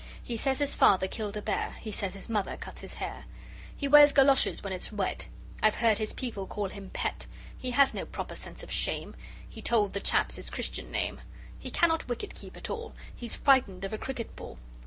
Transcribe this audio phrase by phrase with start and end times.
[0.23, 1.75] He says his father killed a bear.
[1.79, 3.25] He says his mother cuts his hair.
[3.77, 5.27] He wears goloshes when it's wet.
[5.61, 7.27] I've heard his people call him "Pet"!
[7.55, 9.15] He has no proper sense of shame;
[9.47, 11.21] He told the chaps his Christian name.
[11.59, 14.57] He cannot wicket keep at all, He's frightened of a cricket ball.